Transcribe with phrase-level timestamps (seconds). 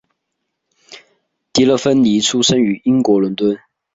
[1.53, 3.55] 迪乐芬妮出生于英国伦敦。